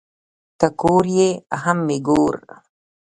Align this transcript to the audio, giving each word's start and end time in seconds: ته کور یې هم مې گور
ته 0.59 0.67
کور 0.81 1.03
یې 1.17 1.29
هم 1.61 1.77
مې 1.87 1.97
گور 2.07 2.35